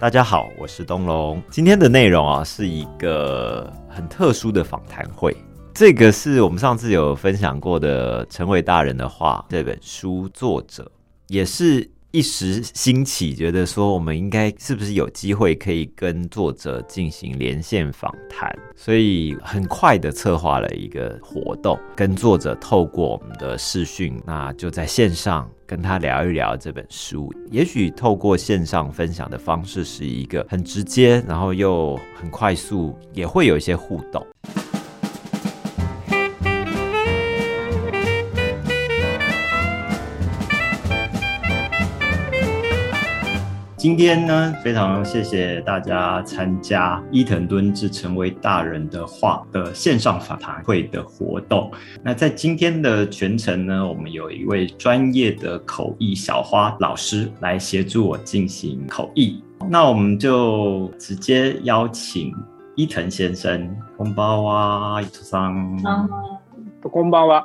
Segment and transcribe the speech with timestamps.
[0.00, 1.42] 大家好，我是东龙。
[1.50, 5.36] 今天的内容啊，是一个很特殊的访谈会。
[5.74, 10.88] 这个是我们上次有分享过的《成为大人的话》这本书，作者
[11.26, 25.50] 也是一时兴起，觉得说我们应该是不是有机会可以跟作者进行连线访谈，所以很快的策划了一个活动，跟作者透过我们的视讯，那就在线上。
[25.68, 34.26] 跟他聊一聊这本书，也许透过线上分享的方式，是一个很直接，然后又很快速，也会有一些互动。
[43.78, 51.70] 今天呢，非常谢谢大家参加伊藤敦志成为大人的话的线上访谈会的活动。
[52.02, 59.40] 那在今天的全程呢，我们有一位专业的口译小花老师来协助我进行口译。
[59.70, 62.34] 那我们就直接邀请
[62.74, 66.08] 伊藤先生，红包啊，伊藤桑，
[66.90, 67.44] 红包啊。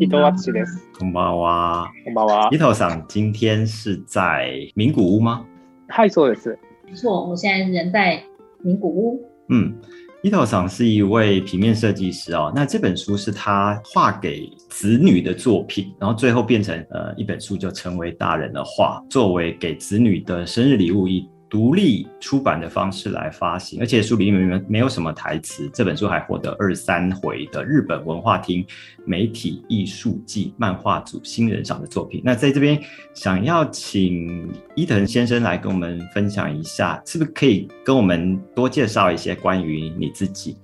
[0.00, 0.52] 伊藤老师，
[0.96, 1.84] 红包啊！
[2.04, 2.48] 红包啊！
[2.52, 5.44] 伊藤さん今天是在名古屋吗？
[5.88, 6.56] 是，そうです。
[6.86, 8.22] 没错，我现在人在
[8.62, 9.20] 名古屋。
[9.48, 9.74] 嗯，
[10.22, 12.52] 伊藤さん是一位平面设计师哦。
[12.54, 21.28] 那这本书是他画给子女的作品，然后最后变成呃一本书，就成为大人的画，作为给子女的生日礼物一。
[21.50, 25.68] 独立出版的方式来发行，而且书里面没有什么台词。
[25.72, 28.64] 这本书还获得二三回的日本文化厅
[29.06, 32.20] 媒体艺术季漫画组新人赏的作品。
[32.22, 32.78] 那在这边，
[33.14, 40.56] 想要请伊藤先生来跟我们分享一下，是不是可以跟我们多介绍一些关于你自己？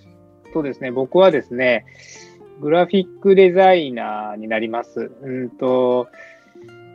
[0.52, 0.92] そうですね。
[0.92, 1.84] 僕はですね、
[2.60, 5.10] グラフィックデザイナーになります。
[5.22, 6.06] うんと、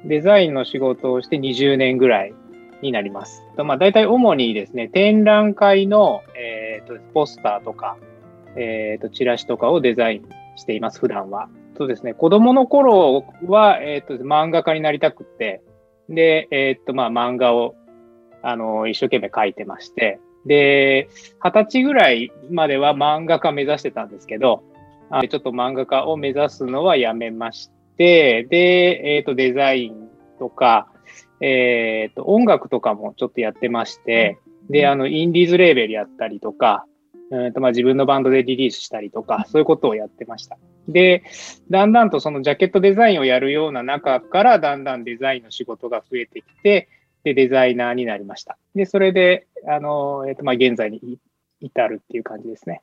[0.05, 2.33] デザインの仕事をして20年ぐらい。
[2.81, 3.43] になります。
[3.57, 7.97] まあ、大体主にですね、展覧会の、えーと、ポスターとか、
[8.55, 11.49] えーと、チラシとかをデザインしています、普段は。
[11.77, 15.61] そうですね、子供の頃は、えーと、漫画家になりたくて、
[16.09, 17.75] で、えっ、ー、と、まあ、漫画を、
[18.41, 21.07] あの、一生懸命描いてまして、で、
[21.43, 24.63] 二十歳ぐらいまでは漫画家目指してたんですけど、
[25.11, 30.07] あちょっと漫画家を目指すのはやめまして、で、えっ、ー、と、デザイン
[30.39, 30.88] とか、
[31.41, 34.39] えっ、ー、と、音楽とかもちょっとやってまして、
[34.69, 36.85] で、あの、インディーズレーベルやったりとか、
[37.31, 40.57] うんとまあ自分のバンドでリリースしたりとか、そういうことをやってました。
[40.87, 41.23] で、
[41.69, 46.89] だんだんとそのジャケットデザインをやるような中から、だんだんデザインの仕事が増えてきて、
[47.23, 48.57] で、デザイナーになりました。
[48.75, 51.19] で、それで、あの、えっ、ー、と、まあ現在に
[51.61, 52.81] 至るっていう感じですね。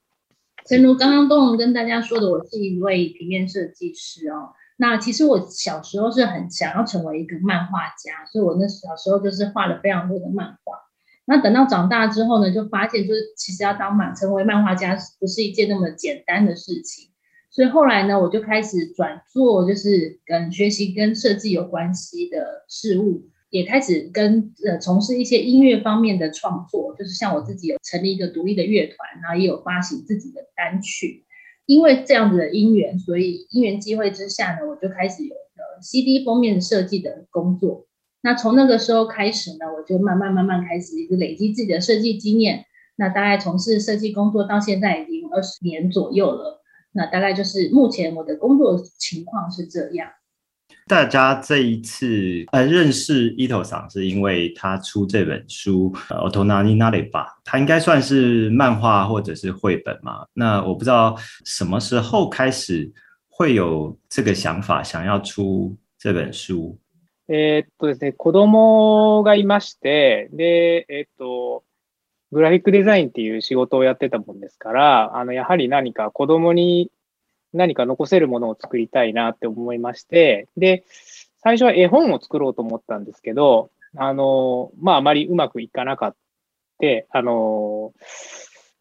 [0.65, 4.53] 正如刚刚东龙跟大家说的，我是一位平面设计师哦。
[4.79, 10.77] 那其实我小时候是很想要成为一个漫画家，所以我那小时候就是画了非常多的漫画。
[11.25, 17.09] 那等到长大之后呢，就发现就是其实要当漫，成为漫画家不是一件那么简单的事情。
[17.51, 31.26] 所以后来呢，我就开始转做就是跟学习跟设计有关系的事物，也开始跟呃从事一些音乐方面的创作，就是像我自己有成立一个独立的乐团，然后也有发行自己的单曲。
[31.67, 35.35] 因为这样子的因缘，所以因缘机会之下呢，我就开始有
[35.83, 37.87] CD 封面设计的工作。
[38.23, 42.65] 那从那个时候开始呢，我就慢慢慢慢开始一直累积自己的设计经验。
[42.97, 46.63] 那大概从事设计工作到现在已经二十年左右了。
[46.93, 50.11] 那大概就是目前我的工作情况是这样。
[50.89, 55.91] 大家这一次呃认识伊头赏，是因为他出这本书
[56.31, 57.11] 《Ottonani Naliba》，
[57.45, 60.25] 他应该算是漫画或者是绘本嘛。
[60.33, 62.89] 那我不知道什么时候开始
[63.29, 66.79] 会有这个想法，想要出这本书。
[67.29, 71.65] えっとですね、子供がいまして、でえっと
[72.31, 76.93] グラフィックデザインっていう仕事をやってたもんですから、あのやはり何か子供に。
[77.53, 80.85] 何か残せるものを作りたいなって思いまして、で、
[81.39, 86.17] 最初は絵本を作ろうと思ったんですけど、あの、まあ、あまりうまくいかなかった。
[87.09, 87.95] あの、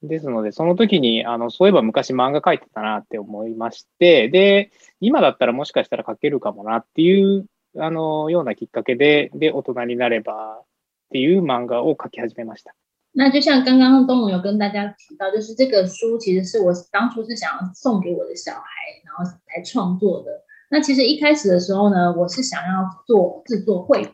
[0.03, 4.69] ですので、その時に、あの、そういえば昔漫画描いてたなって思いまして、で、
[4.99, 7.45] 今だったらもしかしたら描けるかもなっていう、
[7.79, 10.65] あの、ようなきっかけで、で、大人になればっ
[11.11, 12.75] ていう漫画を描き始めました。
[13.17, 18.63] 那就像刚刚东龙有跟大家提到，就是这个书其实是我当初是想要送给我的小孩，
[19.05, 19.23] 然后
[19.55, 20.31] 来创作的。
[20.69, 24.13] 那其实一开始的时候呢，我是想要做制作绘本，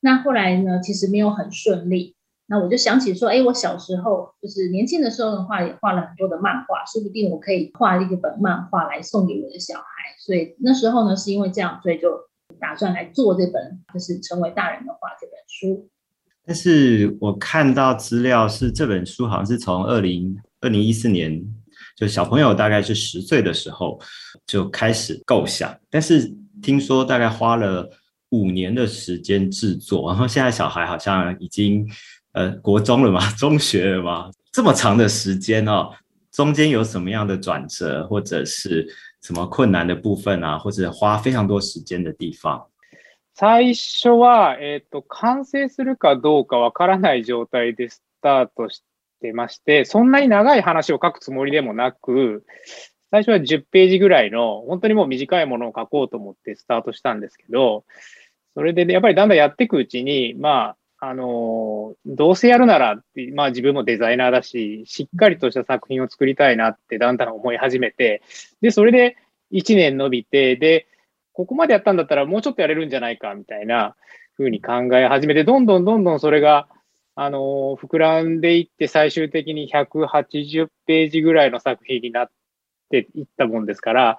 [0.00, 2.16] 那后来呢，其实没有很顺利。
[2.46, 9.82] 那我就想起说，哎，我小时候就是年轻的时候的话，也画了很多的漫画，说不定我可以画一个本漫画来送给我的小孩。
[10.18, 12.18] 所以那时候呢，是因为这样，所以就
[12.60, 15.88] 打算来做这本，就是成为大人的话这本书。
[16.46, 21.42] 但是我看到资料是这本书好像是从二零二零一四年，
[21.96, 23.98] 就小朋友大概是十岁的时候
[24.46, 26.30] 就开始构想，但是
[26.60, 27.88] 听说大概花了
[28.30, 31.86] 五年的时间制作，然后现在小孩好像已经
[32.32, 35.88] 呃国中了嘛， 中学了嘛，这么长的时间哦，
[36.30, 38.86] 中间有什么样的转折或者是
[39.22, 42.60] 什么困难的部分啊，或者花非常多时间的地方？
[43.36, 48.84] 最初は、えっ、ー、と、完成するかどうかわからない状態でスタートし
[49.20, 52.44] てまして、そんなに長い話を書くつもりでもなく、
[53.10, 57.84] 最初は10ページぐらいの、本当にもう短いものを書こうと思ってスタートしたんですけど、
[58.54, 63.02] それで、ね、やっぱりだんだんやっていくうちに、まあ、あのー、どうせやるなら、
[63.34, 68.22] まあ自分もデザイナーだし、しっかりとした作品を作りたいなってだんだん思い始めて、
[68.60, 69.16] で、それで
[69.52, 70.86] 1年伸びて、で、
[71.34, 73.96] ここまでやったんだったらもうちょっとやれるんじゃないかみたいな
[74.36, 76.66] ふうに考え始めて、どんどんどんどんそれが、
[77.16, 82.28] あの膨らんでいって最終的に180ページぐらいの作品になっ
[82.90, 84.18] ていったもんですから、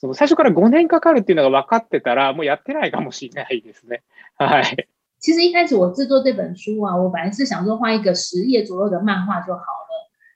[0.00, 4.02] その最初から5年かかるっていうのが分かってたら、もうやってないかもしれないですね。
[4.36, 4.88] はい。
[5.20, 9.62] 其实一开始我制作这本书啊，我本来是想说画一个十页左右的漫画就好了。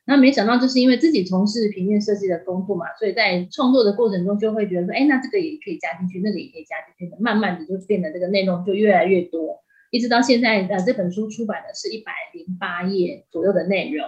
[0.08, 14.06] 那没想到，就是因为自己从事平面设计的工作嘛，所以在创作的过程中就会觉得说，哎，那这个也可以加进去，那个也可以加进去，慢慢的就变得这个内容就越来越多，一直到现在，呃，这本书出版的是一百零八页左右的内容。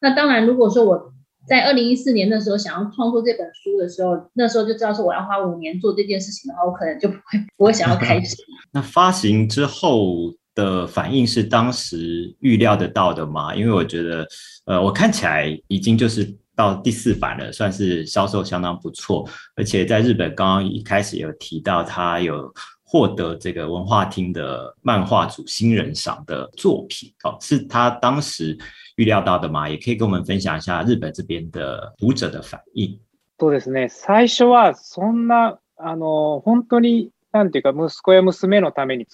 [0.00, 1.12] 那当然，如果说我
[1.48, 7.20] 在二零一四年的时候想要创作这本书的时候，那时候就知道说我要花五年做这件事情的话，我可能就不会
[7.56, 8.36] 不会想要开始。
[8.72, 10.32] 那发行之后。
[10.54, 13.54] 的反应是当时预料得到的吗？
[13.54, 14.26] 因为我觉得，
[14.66, 19.28] 呃，我看起来已经就是到第四版了，算是销售相当不错。
[19.56, 22.52] 而且在日本，刚刚一开始有提到他有
[22.84, 28.56] 获得这个文化厅的漫画组新人赏的作品，哦，是他当时
[28.96, 29.68] 预料到的吗？
[29.68, 32.98] 也可以跟我们分享一下日本这边的读者的反应。
[33.38, 33.88] そうですね。
[33.88, 39.06] 最初はそんなあの本当になんていうか息子や娘のために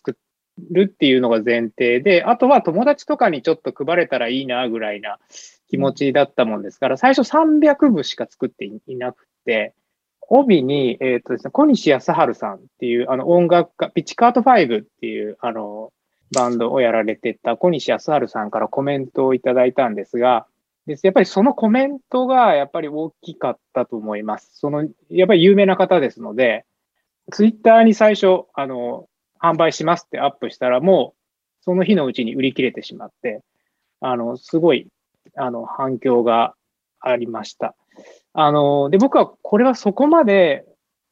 [0.70, 5.18] るっていうのが前提で、あとは友達とかにちょっと配れたらいいなぐらいな
[5.70, 9.74] 気持ちだったもんですから、最初300部しか作っていなくて、
[10.28, 15.92] 帯に、えっ、ー、とですね、小西康春さんっていう、あの音楽家、ピチカート5っていう、あの、
[16.34, 20.46] バンドをやられてた小西康春さんからコメントをいただいたんですが、
[20.86, 21.06] です。
[21.06, 24.50] やっぱりそのコメントがやっぱり大きかったと思います。
[24.56, 26.64] その、やっぱり有名な方ですので、
[27.32, 29.08] ツイッターに最初、あの、
[29.52, 31.18] 販売しますってアップしたら、もう
[31.62, 33.42] その日のうちに売り切れてしまって、
[34.00, 34.86] あの、すごい、
[35.36, 36.54] あの、反響が
[37.00, 37.74] ありました。
[38.34, 40.64] あの、で、僕はこれはそこまで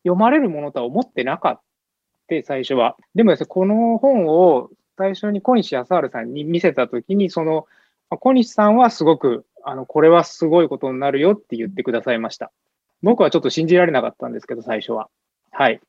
[0.02, 1.60] 読まれるものとは思ってなかっ
[2.28, 2.96] た、最初は。
[3.14, 7.66] でもですね、この本を最初に小西康晴さんに見せたときに、その、
[8.08, 12.50] 小西さんはすごく、あの、これはすごいことになるよって言ってくださいました。
[13.02, 15.08] 僕はちょっと信じられなかったんですけど、最初は。
[15.52, 15.80] はい。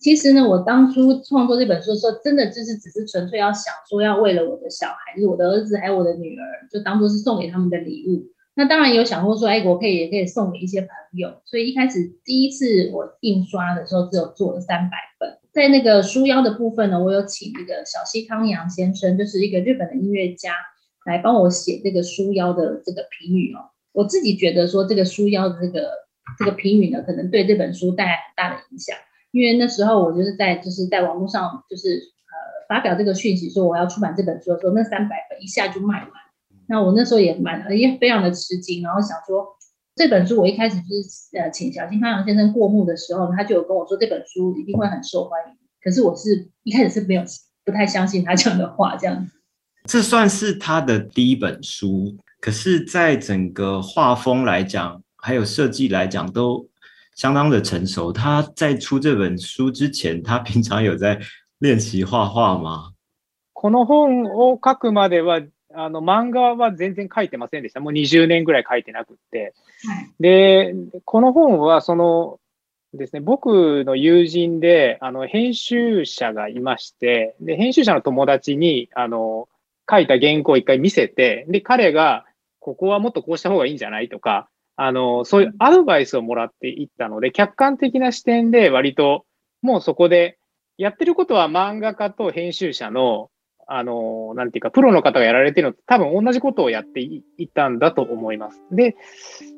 [0.00, 8.26] 其实呢，我当初创作这本书的时候，真的就是只是纯粹要想说，要为了我的小孩，就是我的儿子还有我的女儿，就当做是送给他们的礼物。
[8.54, 11.40] 那当然有想过说，哎，我可以也可以送给一些朋友。
[11.46, 15.36] 所以一开始第一次我印刷的时候，只有做了三百本。
[15.52, 20.52] 在那个书腰的部分呢，我有请那个小西康阳先生，就是一个日本的音乐家，
[21.06, 23.70] 来帮我写这个书腰的这个评语哦。
[23.92, 25.88] 我自己觉得说，这个书腰的这个
[26.38, 28.96] 这个评语呢，可能对这本书带来很大的影响。
[29.30, 32.36] 因为那时候我就是在就是在网络上就是呃
[32.68, 36.10] 发表这个讯息说我要出版这本书，的时候，那三百本一下就卖完，
[36.68, 39.46] 那我那时候也蛮也非常的吃惊，然后想说
[39.94, 47.22] 这本书我一开始是呃请小金康阳先生过目的时候，他就有跟我说这本书一定会很受欢迎，可是我是一开始是没有
[47.64, 49.32] 不太相信他讲的话这样子。
[49.84, 56.67] 这算是他的第一本书，可是，在整个画风来讲，还有设计来讲都。
[57.20, 58.12] 相当的成熟。
[58.12, 61.18] 他在出这本书之前，他平常有在
[61.58, 62.92] 练习画画吗？
[63.54, 65.40] この本を書くまでは、
[65.74, 67.80] あの漫画は全然書いてませんでした。
[67.80, 69.52] もう20年ぐらい書いてなくって。
[70.20, 72.38] で、この本は、その
[72.94, 79.48] ですね、僕の友人で、あの、編集者がいまして、で、編集者の友達に、あの、
[79.90, 82.26] 書いた原稿を一回見せて、で、彼が、
[82.60, 84.48] ここはもっとこうした方がいいんじゃないとか、
[84.80, 89.26] あの、そういうアドバイスをもらっていったので、客観的な視点で割と、
[89.60, 90.38] もうそこで、
[90.78, 93.28] やってることは漫画家と編集者の、
[93.66, 98.62] あの、なんていうか、プロの方がやられてるのと多分同じことをやっていったんだと思います。
[98.70, 98.94] で、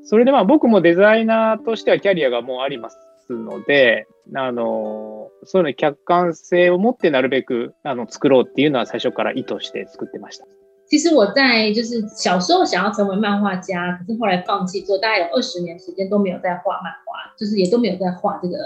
[0.06, 2.98] それでまあ僕もデザイナーとしてはキャリアがもうあります
[3.30, 10.46] ので、あの、そういうの客観性を持ってなるべく、あの、作ろうっていうのは最初から意図して作ってました。
[10.90, 18.56] 其实我在就是小时候想要成为漫画家，可是后来放弃之后，大概有二十年时间都没有在画漫画，就是也都没有在画这个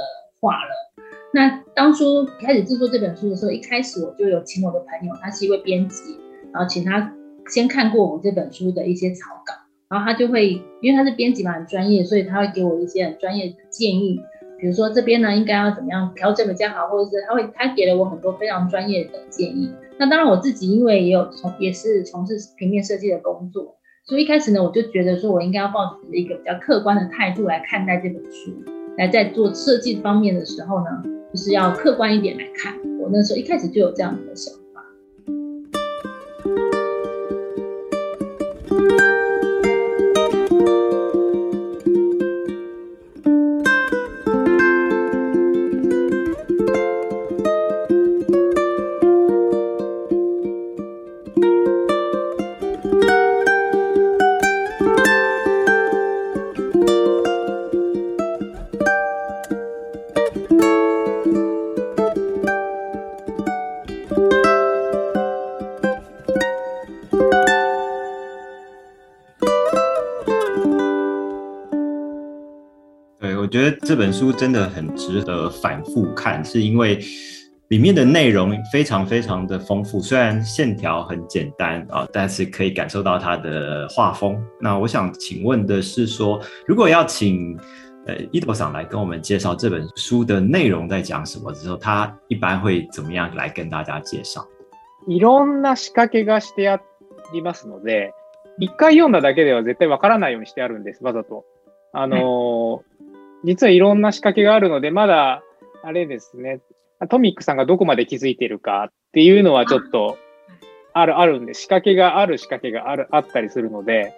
[0.40, 0.70] 画了。
[1.34, 6.18] 那当初开始制作这本书的时候，一开始我就有请我的朋友，他是一位编辑，
[6.50, 7.12] 然后请他
[7.50, 9.52] 先看过我这本书的一些草稿，
[9.90, 10.48] 然后他就会
[10.80, 14.18] 因为他是编辑嘛，很专业，所以他会给我一些很专业的建议。
[14.58, 19.70] 比如说这边呢应该要怎么样，调整比较好，或者是他会他给了我很多非常专业的建议。
[19.98, 28.52] 那当然，我自己因为也有从也是从事平面设计的工作，所以一开始呢，我就觉得说我应该要抱持一个比较客观的态度来看待这本书。
[28.96, 30.84] 来在做设计方面的时候呢，
[31.32, 32.74] 就是要客观一点来看。
[33.00, 34.63] 我那时候一开始就有这样子的想法。
[73.54, 76.98] 觉得这本书真的很值得反复看，是因为
[77.68, 80.00] 里面的内容非常非常的丰富。
[80.00, 84.44] 虽然线条很简单啊，但是可以感受到它的画风。
[84.60, 87.56] 那我想请问的是，说如果要请
[88.08, 94.44] 呃伊藤来跟我们介绍这本书的内容在讲什么的时候，他一般会怎么样来跟大家介绍？
[95.06, 96.80] いろんな仕掛けがしてあ
[97.32, 98.10] りますので、
[98.58, 101.04] 一回読んだだけでは絶対わからないようにしてあるんです。
[101.04, 101.44] わざと
[101.92, 102.82] あの。
[103.44, 105.44] 実はいろんな仕掛けがあるので、まだ、
[105.84, 106.62] あれですね、
[107.10, 110.16] トミックさんがどこまで気づいてるかっていうのはちょっと、
[110.94, 114.14] ある、あるんで、仕掛けがある仕掛けがある、あったりするので、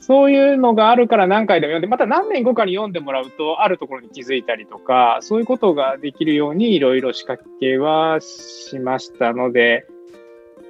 [0.00, 9.84] そういうのがあるから何回でも読んで、また何年後かに読んでもらうと、あるところに気づいたりとか、そういうことができるようにいろいろ仕掛けはしましたので、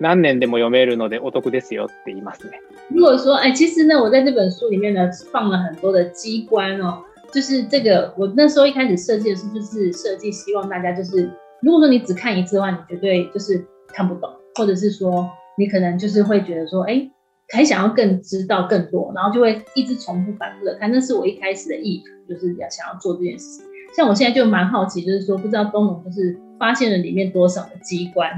[0.00, 2.61] 何年でも読めるのでお得ですよって言いますね。
[2.90, 11.30] 如果说，哎，其实呢，我在这本书里面呢放了很多的机关哦，就是这个，我那时候一开始设计的时候，就是设计希望大家就是，
[11.61, 17.06] 如果说你只看一次的话，你绝对就是看不懂，或者是说你可能就是会觉得说，哎，
[17.52, 20.90] 还想要更知道更多，然后就会一直重复反复的看。
[20.90, 23.62] 那是我一开始的意图，就是要想要做这件事。
[23.94, 28.30] 像我现在就蛮好奇，就是说不知道东农是发现了里面多少的机关，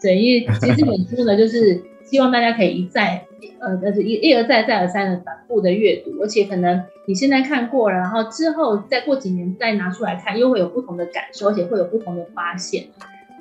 [0.00, 3.22] 对，因为其实本书呢，就是希望大家可以一再。
[3.60, 12.86] 呃，但是一一而再、再而三的反复的阅读，而且可能你现在看过了，然后之后再过几年再拿出来看，又会有不同的感受，而且会有不同的发现。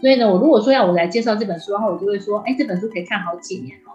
[0.02, 3.92] 所以呢，我如果说要我来介绍这本书的话，我就会说，哎，这本书可以看好几年哦，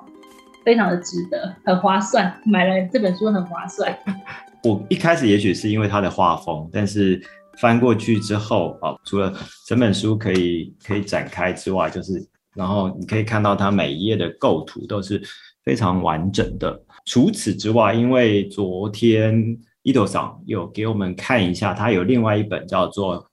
[0.64, 3.96] 非常的值得，很划算，买了这本书很划算。
[4.64, 7.20] 我一开始也许是因为它的画风，但是
[7.58, 9.32] 翻过去之后啊，除了
[9.66, 12.12] 整本书可以可以展开之外，就是
[12.54, 15.20] 然后你可以看到它每一页的构图都是。
[15.64, 16.80] 非常完整的。
[17.06, 19.34] 除此之外，因为昨天
[19.82, 23.16] 伊豆桑有给我们看一下，他有另外一本叫做《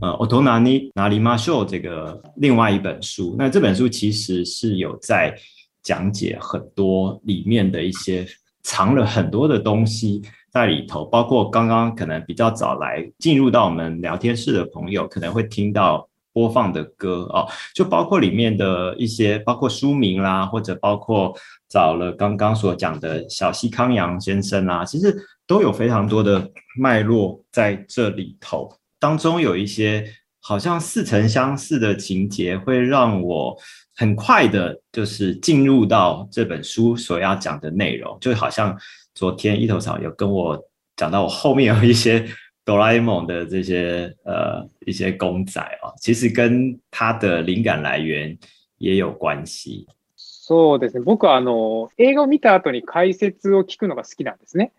[0.00, 3.34] 呃，奥托纳尼拿里马秀》这个另外一本书。
[3.38, 5.34] 那这本书其实是有在
[5.82, 8.26] 讲解很多里面的一些
[8.62, 16.08] 藏了很多的东西在里头，包括刚刚可能比较早来进入到我们聊天室的朋友可能会听到。
[16.34, 21.32] 播放的歌哦，就包括里面的一些，包括书名啦，或者包括
[21.70, 28.68] 找了刚刚所讲的小西康阳先生啦，其实都有非常多的脉络在这里头。
[28.98, 30.04] 当中有一些
[30.40, 33.56] 好像似曾相似的情节，会让我
[33.96, 38.76] 很快的，就是进入到这本书所要讲的内容，就好像
[39.14, 40.60] 昨天一头草有跟我
[40.96, 42.26] 讲到我后面有一些。
[42.66, 48.38] 哆啦 A 梦的这些呃一些公仔啊、哦，其实跟它的灵感来源
[48.78, 49.86] 也有关系。
[50.16, 51.02] そうですね。
[51.04, 54.72] 僕はあの映画を見た後に解説を聞くのが好きなんですね。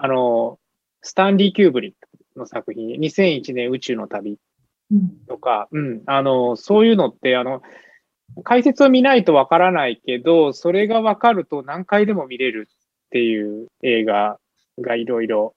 [0.00, 0.58] あの
[1.02, 4.36] スタンリー・キューブリックの作品、2001年宇宙の旅
[5.28, 7.62] とか、うん、うん、あのそういうのってあの
[8.42, 14.38] 解説を見ないとわからないけど、それがわかると何回でも見れるっていう映画
[14.80, 15.54] がいろいろ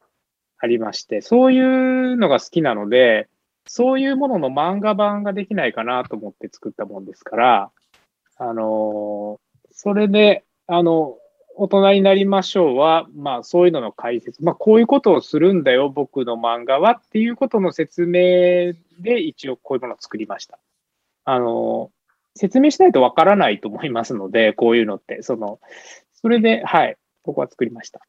[0.63, 3.27] ありまして、そういうのが好きなので、
[3.67, 7.71] そういうものの漫画版ができないかなと思って作ったもんですから、
[8.37, 9.41] あの
[9.73, 11.17] それで、あの、
[11.57, 20.59] 大人になりましょうは、まあそういうのの解説、まあこういうことをするんだよ、僕の漫画はっていうことの説明で一応こういうものを作りました。
[21.25, 21.91] あの、
[22.35, 25.59] 説明しないとわからないと思いますので、こういうのって、その、
[26.13, 27.99] それで、はい、ここは作りました。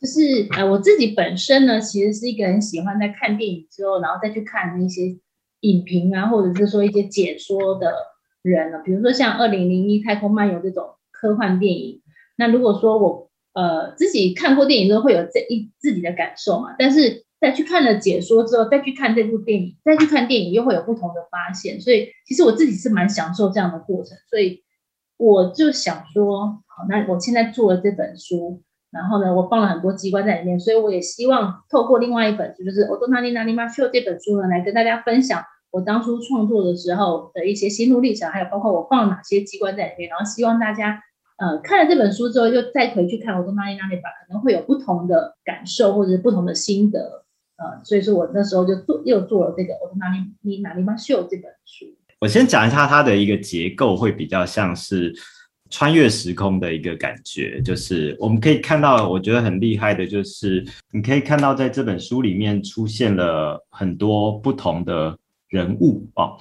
[0.00, 0.20] 就是，
[0.56, 5.14] 呃，我自己本身呢，其实是一个很喜欢在看电影之后，然后再去看那些
[5.60, 7.92] 影评啊，或者是说一些解说的
[8.40, 8.80] 人了。
[8.82, 12.00] 比如说像二零零一《太空漫游》这种科幻电影，
[12.36, 24.16] 那如果说我，呃，自己看过电影之后会有这一自己的感受嘛，但是再去看了解说之后，再去看这部电影，再去看电影又会有不同的发现，所以其实我自己是蛮享受这样的过程。
[24.30, 24.64] 所以
[25.18, 28.62] 我就想说，好，那我现在做了这本书。
[28.90, 40.10] 然后呢，我放了很多机关在里面，所以我也希望透过另外一本书，就是《Otomanianima s h o 这本书呢，来跟大家分享我当初创作的时候的一些心路历程，还有包括我放了哪些机关在里面。
[40.10, 41.00] 然后希望大家，
[41.38, 47.24] 呃，看了这本书之后，又再回去看《o t o m a n i a n i 可能会有不同的感受或者不同的心得。
[47.58, 51.86] 呃，所以说我那时候就做又做了这个《Otomanianima s h o 这本书。
[52.20, 55.14] 我先讲一下它的一个结构，会比较像是。
[55.70, 65.16] 穿越时空的一个感觉，就是我们可以看到，我觉得很厉害的，就是你可以看到，在这本书里面出现了很多不同的
[65.48, 66.32] 人物啊。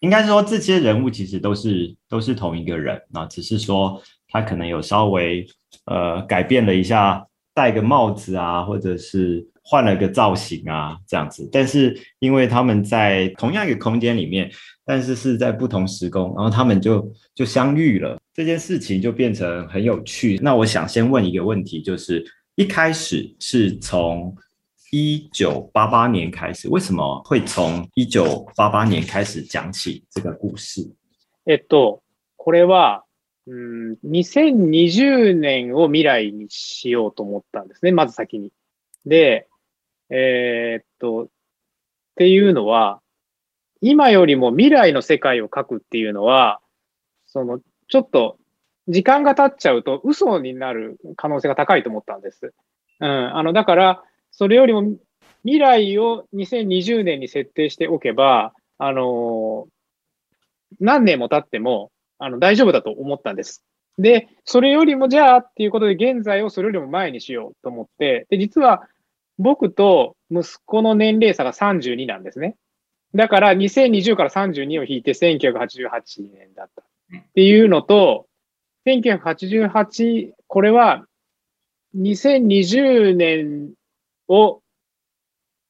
[0.00, 5.46] 应该说，这些人物其实都是都是同一个人啊，只是说他可能有稍微
[5.84, 11.46] 呃改变了一下，戴个帽子啊，或者是换了个造型啊这样子。
[11.52, 14.50] 但是，因为他们在同样一个空间里面，
[14.86, 18.18] 但是是在不同时空，然后他们就就相遇了。
[18.32, 20.38] 这件事情就变成很有趣。
[20.42, 24.34] 那我想先问一个问题，就是一开始是从
[24.92, 30.80] 一九八八年开始，为什么会从一九八八年开始讲起这个故事？
[31.44, 32.02] えっと、
[32.36, 33.02] これは、
[33.46, 37.90] うん、二千二十年を未来にしようと思ったんですね。
[37.92, 38.52] まず先に。
[39.06, 39.48] で、
[40.10, 41.26] えっと、っ
[42.16, 43.00] ていうのは、
[43.80, 46.60] 今よりも未来の世界を描くっていうのは、
[47.26, 48.38] そのちょっと
[48.88, 52.54] 時間が経っちゃうと嘘になる可能性が高いと思ったんです。
[53.00, 54.94] うん、あのだから、それよりも
[55.42, 59.66] 未来を2020年に設定しておけば、あの
[60.80, 63.64] 何年も経ってもあの大丈夫だと思ったんです。
[63.98, 68.88] で、それよりもじゃあっていうことで、現在をそれよりも前にしようと思って、で、実は
[69.38, 72.56] 僕と息子の年齢差が32なんですね。
[73.16, 75.88] だから2020から32を引いて1988
[76.32, 76.82] 年だった
[77.18, 78.26] っていうのと、
[78.86, 81.04] 1988、これは
[81.96, 83.70] 2020年
[84.28, 84.60] を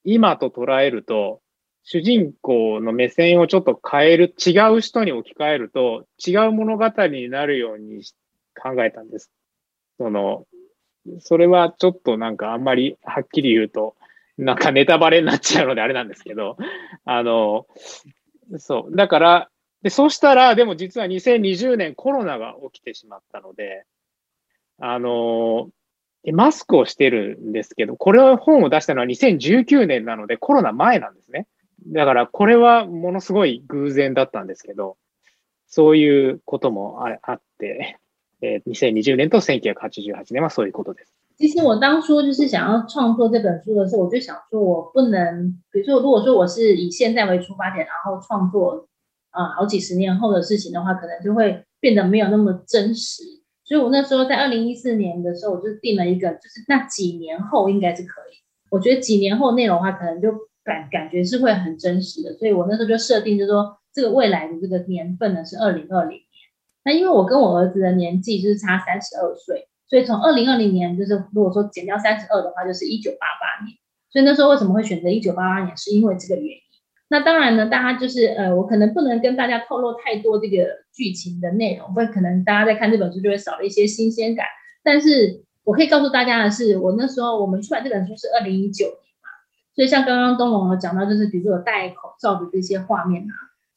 [0.04, 1.40] 今と捉えると、
[1.82, 8.02] 主人公の目線をちょっと変える、違う人に置き換えると、違う物語になるように
[8.60, 9.30] 考えたんです。
[9.98, 10.46] その、
[11.20, 13.96] それはちょっとなんかあんまりはっきり言うと、
[14.38, 16.58] なんかネタバレになっちゃうのであれなんですけど、
[17.06, 17.66] あの、
[18.58, 18.96] そう。
[18.96, 19.49] だから、
[19.82, 23.84] で、そしたら、でも実は2020年コロナが起きてしまったので、
[24.78, 25.68] あの、
[26.32, 31.46] マスクをしてるんですけど、これを本を出したのは2019年なのでコロナ前なんですね。
[31.86, 34.98] だからこれはものすごい偶然だったんですけど、
[35.66, 37.98] そういうこともあって、
[38.42, 41.14] えー、2020年と1988年はそういうことです。
[41.38, 48.86] 其实我当初就是想要创作这本书的时候，我就想说，我不能，比如说，如果说我是以现在为出发点，然后创作
[49.30, 53.22] 啊，好几十年后的事情的话，可能就会变得没有那么真实。
[53.64, 58.34] 所以我那时候在二零一四年的时候，我就定了一个，就是那几年后应该是可以。
[58.70, 60.32] 我觉得几年后内容的话，可能就
[60.64, 62.32] 感感觉是会很真实的。
[62.34, 66.26] 所以我那时候就设定，就是说这个未来的这个年份呢是二零二零年。
[66.84, 73.76] 那因为我跟我儿子的年纪就是差三十二岁，所以从二零二零年就是如果说减掉三十二的话，就是一九八八年。
[74.12, 76.60] 所以那时候为什么会选择一九八八年，是因为这个原因。
[77.12, 84.46] 那当然呢，大家就是呃，我可能不能跟大家透露太多这个剧情的内容，不然可能大家在看这本书就会少了一些新鲜感。
[84.84, 89.28] 但是我可以告诉大家的是，我那时候我们出版这本书是二零一九年嘛，
[89.74, 93.34] 所以像刚刚东龙讲到，就是比如说有戴口罩的这些画面啊，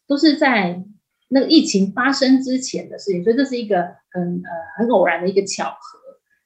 [0.07, 0.83] 都是在
[1.29, 5.79] 那个疫情发生之前的事情，所以这是一个很呃很偶然的一个巧合。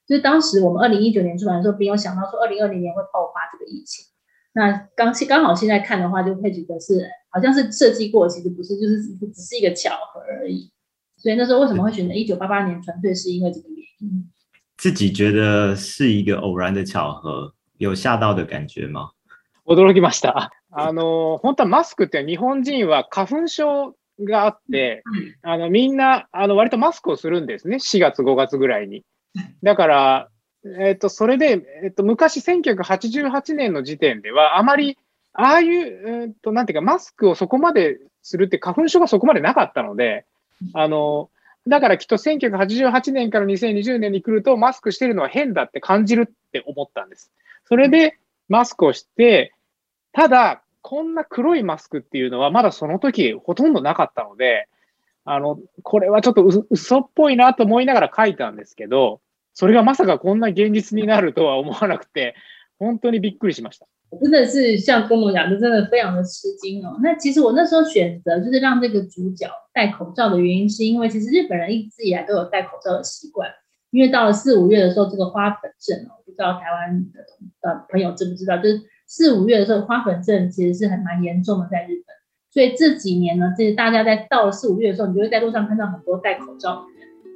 [0.07, 4.06] 就是当时我们二零一九年出版的时候，没有想到说二零二零年会爆发这个疫情。
[4.57, 8.99] 那刚刚好现在看的话，就会觉得是好像是设计过，其实不是，就是
[9.31, 10.71] 只是一个巧合而已。
[11.17, 14.27] 所以那时候为什么会选择一九八八年纯粹是因为这个原因。
[14.75, 19.09] 自己觉得是一个偶然的巧合，有吓到的感觉吗？
[19.65, 20.49] 驚きました。
[20.71, 23.93] あの、本当はマスクって日本人は花粉症
[24.23, 25.03] があって、
[25.43, 27.75] あの、みんな、あの、割とマスクをするんですね。
[27.77, 29.03] 4月、5月ぐらいに。
[29.61, 30.29] だから、
[30.65, 34.97] えっ、と、それで、えっ、と、昔1988年の時点では、あまり、
[35.33, 35.73] ああいう、
[36.23, 40.25] えっ、と、なんていうか、マスクをそこまでするって花粉症がそこまでなかったので、
[40.73, 41.29] あの、
[41.67, 47.31] だからきっと1988年から2020年に来ると、マスクしてるのは変だって感じるって思ったんです。
[47.65, 48.17] それで、
[48.49, 49.53] マスクをして、
[50.13, 54.67] ただ、こんな黒いマスクっていうのは、まだその時ほとんどなかったので、
[55.25, 59.19] あの、これはちょっと嘘っぽいなと思いながら書いたんですけど、
[59.59, 59.67] 我
[64.21, 66.95] 真的是像公藤讲的，真的非常的吃惊哦。
[67.03, 73.49] 那其实我那时候选择就是让这个主角戴口罩的原因，是因为其实日本人一直以来都有戴口罩的习惯。
[73.91, 77.19] 因为到了四五月的时候，这个花粉症哦，不知道台湾的
[77.63, 82.15] 呃朋友知不知道，就是四五月的时候花粉症其实是还蛮严重的在日本。
[82.51, 86.85] 所以这几年呢，就是大家在到了四五月的时候，你就会在路上看到很多戴口罩。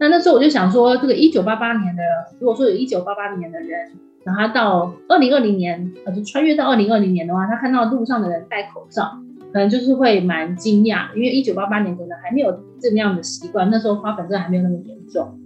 [0.02, 2.02] 那那时候我就想说，这个一九八八年的，
[2.40, 3.92] 如果说有一九八八年的人，
[4.26, 9.12] 后他到二零二零年，呃，就穿越到二零二零年的话，他看到路上的人戴口罩，
[9.54, 15.40] 可能就是会蛮惊讶，因为一九八八年可能还没有这样的习惯，那时候花粉症还没有那么严重。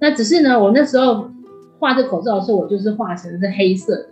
[0.00, 1.30] 那只是呢，我那时候
[1.78, 4.06] 画这口罩的时候，我就是画成是黑色的。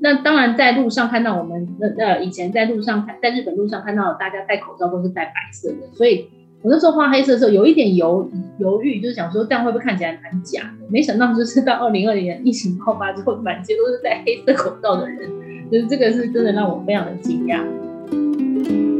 [0.00, 6.26] 那当然在路上看到我们那那以前在路上看，在日本路上看到大家戴口罩都是戴白色的，所以。
[6.62, 10.62] 我那时候画黑色的时候有一点犹犹豫，就是想说这样会不会看起来蛮假？
[10.78, 10.84] 的？
[10.88, 15.30] 没想到就是到二零二零年疫情爆发之后，满街都是戴黑色口罩的人，
[15.72, 18.99] 就是这个是真的让我非常的惊讶。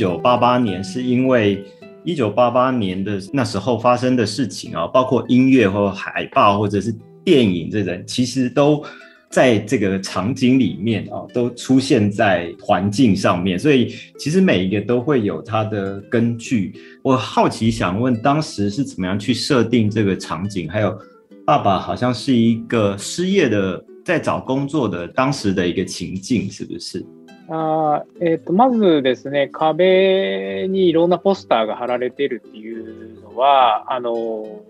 [0.00, 1.62] 九八八年是因为
[2.04, 6.90] 一九八八年的那时候发生的事情啊，包括音乐或海报或者是
[7.22, 8.82] 电影这人，其实都
[9.28, 16.72] 在这个场景里面啊，都出现在环境上面，所以其实每一个都会有它的根据。
[17.04, 20.66] 我好奇想问，当时是怎么样去设定这个场景？
[20.70, 20.98] 还有，
[21.44, 27.04] 爸爸好像是一个失业的，在找工作的当时的一个情境，是不是？
[27.52, 34.62] あえーと、まずですね壁にいろんなポスターが貼られてるっていうのはあの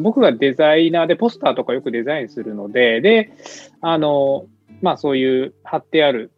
[0.00, 3.32] 僕がデザイナーでポスターとかよくデザインするのでで
[3.80, 4.46] あの、
[4.80, 6.30] まあ、そういう貼ってある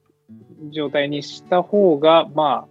[0.71, 2.67] 状態にした方が、ま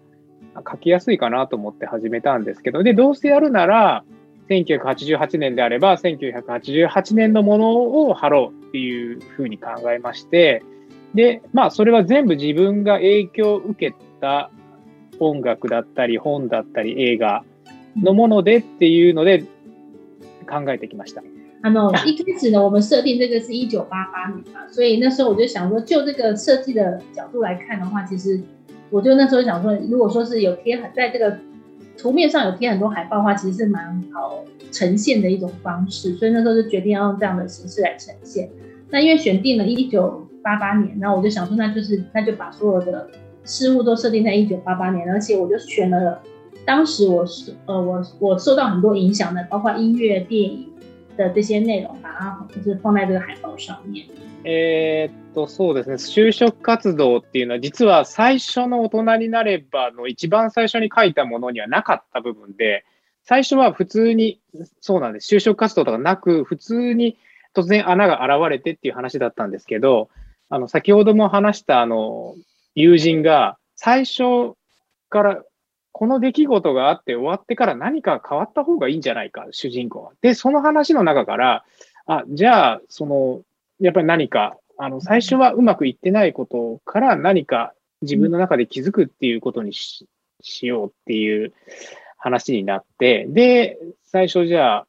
[0.56, 4.04] あ、書きやすいかなと思って始めたんですけどでどうせやるなら
[4.50, 7.72] 1988年であれば1988年のもの
[8.08, 10.64] を貼ろうっていうふうに考えまして。
[11.14, 14.50] で、まあ、それは全部自分が影響を受けた
[15.20, 17.44] 音楽だったり、本だったり、映画
[18.02, 19.44] のものでっていうので
[20.50, 21.22] 考えてきました。
[21.64, 28.42] あの、 一开始呢，我们设定这个是一九八八年嘛，所以那时候我就想说，就这个设计的角度来看的话，其实
[28.90, 31.38] 我就那时候想说，如果说是有贴很在这个
[31.98, 38.50] 图面上有贴很多海报的话，其实是蛮好呈现的一种方式，所以那时候就决定要用这样的形式来呈现。
[38.90, 43.10] 那因为选定了一九八八年，然后我就想说，那就是那就把所有的
[43.44, 46.22] 事物都设定在一九八八年，而且我就选了
[46.66, 50.68] 当时我是呃我我受到很多影响的，包括音乐、电影
[51.16, 54.06] 的这些内容，把它就是放在这个海报上面。
[54.44, 62.84] えっとそうですね就職活動っていうのは実は最初の大人になればの一番最初に書いたものにはなかった部分で
[63.24, 64.42] 最初は普通に
[64.80, 67.20] そうなんです就職活動とかなく普通に
[67.54, 70.10] 突然穴が現れてっていう話だったんですけど
[70.54, 72.36] あの、先ほども話したあの、
[72.76, 74.56] 友人が最初
[75.10, 75.44] から
[75.94, 80.12] この出来事があって終わってから何か変わった方がいいんじゃないか、主人公は。
[80.22, 81.64] で、その話の中から、
[82.06, 83.42] あ、じゃあ、その、
[83.80, 90.06] やっぱり何か、あの、最初はうまくいってないことから何か自分の中で気づくっていうことにし
[90.68, 91.54] ようっていう
[92.18, 93.78] 話になって、で、
[94.12, 94.88] 最初じゃあ、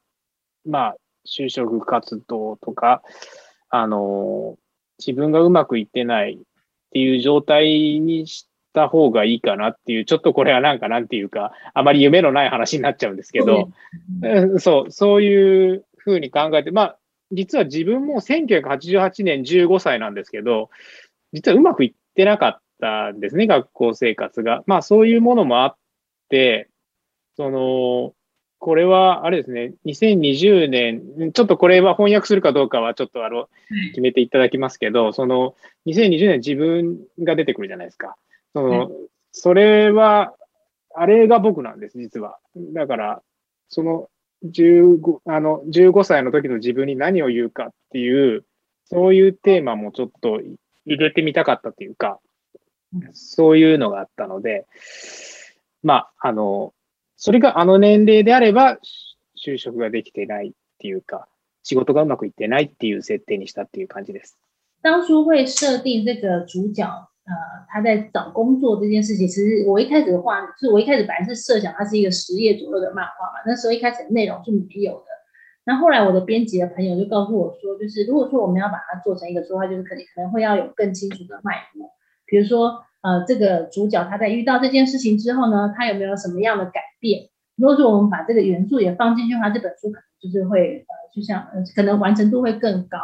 [0.65, 0.95] まあ、
[1.25, 3.01] 就職活動とか、
[3.69, 4.57] あの、
[4.99, 6.37] 自分がうまくいってないっ
[6.91, 13.69] ていう状態にした方がいいかなっていう、ちょっとこれはなんかなんていうか、あまり夢のない話になっちゃうんですけど、
[14.59, 16.97] そう、そういうふうに考えて、まあ、
[17.31, 20.69] 実は自分も1988年15歳なんですけど、
[21.33, 24.63] 実はうまくいってなかったんですね、学校生活が。
[24.67, 25.75] まあそういうものもあっ
[26.29, 26.69] て、
[27.37, 28.13] その、
[28.63, 33.49] これは、あれですね、2020年、ちょっとこれは翻訳するかどうかはちょっとあの、
[33.89, 35.53] 決めていただきますけど、その、
[35.85, 38.15] 2020年自分が出てくるじゃないですか。
[38.53, 38.89] その、
[39.33, 40.33] それは、
[40.95, 42.37] あれが僕なんです、実は。
[42.55, 43.21] だから、
[43.67, 44.07] その、
[44.45, 48.45] 15, あの15歳の時の自分に何を言うかっていう、
[48.85, 50.39] そういうテーマもちょっと
[50.85, 52.21] 入れてみたかったというか、
[53.11, 54.67] そういうのがあったので、
[55.83, 56.73] まあ、あの、
[57.25, 58.79] それがあの年齢であれば、
[59.47, 61.29] 就職ができてないっていうか、
[61.63, 64.37] 仕事がうまくいってないっていう設定にしたっていう感じです。
[64.83, 66.83] 当初会设定这个主角，
[67.23, 67.33] 呃，
[67.69, 75.05] 他在找工作这件事情，其实我一开始的话，就是我一开始本来是设想它是一个十页左右的漫画嘛，那时候一开始内容是没有的。
[75.63, 81.89] 那后来我的编辑的朋友就告诉我说，就是如果说我们要把它做成一个说话，就是可能可能会要有更清楚的脉络，
[82.25, 87.29] 比如说呃，这个主角他在遇到这件事情之后呢，他有没有什么样的改变？
[87.57, 92.97] 如果说我们把这个原著也放进去的话，这本书可能就是会呃，就像呃，可能完成度会更高。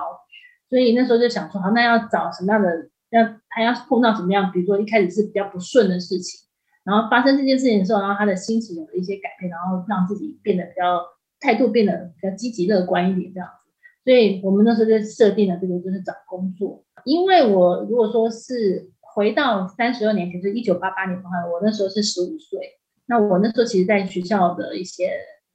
[0.70, 4.50] 所以那时候就想说，好，那要找什么样的，要他要碰到什么样？
[4.54, 6.48] 比如说一开始是比较不顺的事情，
[6.86, 11.04] 然后发生这件事情的时候，然后他的心情有一些改变，然后让自己变得比较
[11.42, 13.68] 态度变得比较积极乐观一点这样子。
[14.06, 18.90] 所以我们那时候就设定了这个就是找工作，因为我如果说是。
[19.14, 22.78] 回到三十二年前，是一九八八年，的话，我那时候是十五岁。
[23.06, 25.12] 那我那时候其实，在学校的一些，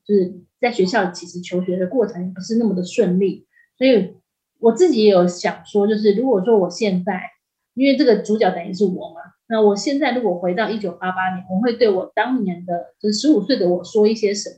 [0.07, 3.47] 就是在学校其实求学的过程不是那么的顺利，
[3.79, 4.15] 所以
[4.59, 7.21] 我自己也有想说，就是如果说我现在，
[7.75, 14.57] 因为这个主角等于是我嘛，那我现在如果回到一九八八年，我会对我当年的，就是十五岁的我说一些什么？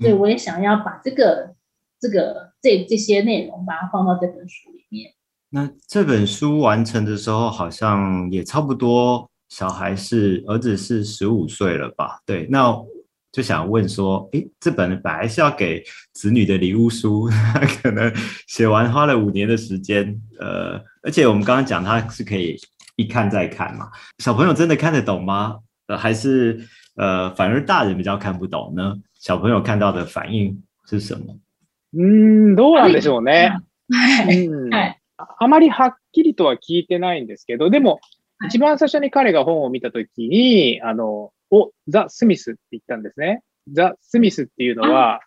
[0.00, 1.54] 所以我也想要把这个、
[2.00, 5.12] 这个、这这些内容，把它放到这本书里面。
[5.50, 12.18] 那这本书完成的时候，好像也差不多，小孩是儿子是十五岁了吧？
[12.26, 12.74] 对，那
[13.32, 15.82] 就想问说，诶，这本本来是要给
[16.12, 17.28] 子女的礼物书，
[17.82, 18.12] 可能
[18.46, 22.54] 写完花了五年的时间，呃，而且我们刚刚讲他是可以
[22.96, 25.56] 一看再看嘛，小朋友真的看得懂吗？
[25.86, 26.60] 呃，还是
[26.96, 28.94] 呃，反而大人比较看不懂呢？
[29.18, 31.24] 小朋友看到的反应是什么？
[31.98, 33.58] 嗯，どうなんでしょうね。
[34.26, 34.94] 嗯。
[35.20, 38.00] あまりはっきりとは聞いてないんですけど、でも、
[38.46, 43.42] 一番最初に彼が本を見たときに、あの、お、ザ・スミスって言ったんですね。
[43.72, 45.20] ザ・スミスっていうのは、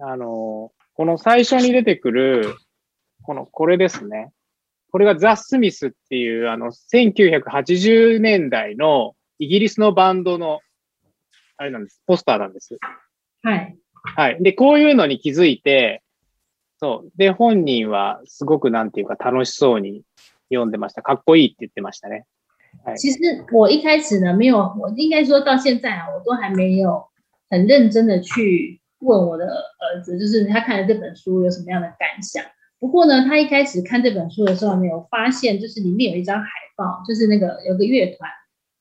[0.00, 2.54] あの、この最初に出てくる、
[3.22, 4.30] この、これですね。
[4.92, 10.60] これがザ・スミスっていう、あの、1980年代のイギリスのバンドの、
[11.56, 12.78] あれなんです、ポスターなんです。
[13.42, 13.76] はい。
[14.16, 14.42] はい。
[14.42, 16.01] で、こういうのに気づいて、
[16.82, 17.10] そう。
[17.16, 20.02] で、本人はすごくなんていうか楽しそうに
[20.52, 21.00] 読んでました。
[21.00, 22.26] かっこいいって言ってましたね。
[22.84, 23.18] はい、其实
[23.52, 27.00] 我一开始呢，没有，我应该说到现在私、我都还没有
[27.48, 32.42] 很认真的去问我的儿子，就是他看了这本书有什么样的感想。
[32.80, 38.28] 不过呢，他一开始看这本书的时候呢，有发现就是里面有一张海报，就是那个有个乐团，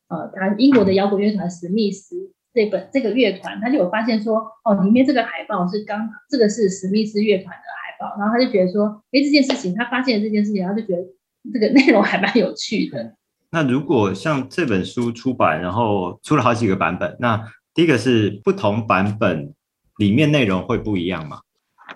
[0.09, 2.15] 呃，他英国的摇滚乐团史密斯
[2.51, 7.63] 这本这个乐团，他就有发现说，哦，里面这个海报是刚这个是史密斯乐团的。
[8.01, 11.05] 报，然后他就觉得说，哎，这件事情他发现了这件事情，他就觉得
[11.53, 13.13] 这个内容还蛮有趣的。
[13.51, 19.53] 那如果像这本书出版，然后出了好几个版本，那第一个是不同版本
[19.97, 21.41] 里面内容会不一样吗？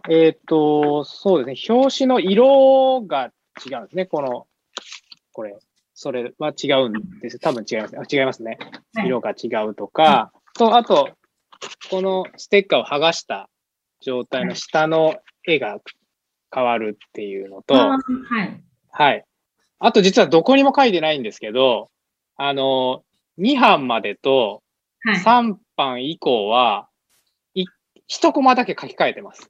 [0.09, 1.55] えっと、そうですね。
[1.55, 3.31] 表紙の色が
[3.65, 4.05] 違うんですね。
[4.05, 4.45] この、
[5.33, 5.55] これ、
[5.95, 7.39] それは違うんです。
[7.39, 7.99] 多分違いますね。
[7.99, 8.57] あ違いますね。
[9.07, 11.09] 色が違うとか、と、あと、
[11.89, 13.49] このステッカーを剥がした
[14.01, 15.15] 状態の下の
[15.47, 15.79] 絵が
[16.53, 17.93] 変わるっていうのと、は
[18.43, 18.63] い。
[18.91, 19.25] はい。
[19.79, 21.89] あと実はどこにも書いてないんですけど、
[22.37, 23.03] あの、
[23.39, 24.63] 2版までと
[25.05, 26.87] 3版以降は、
[28.07, 29.49] 一、コマだけ書き換えてます。